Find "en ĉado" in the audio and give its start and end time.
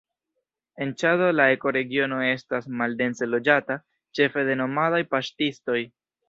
0.85-1.27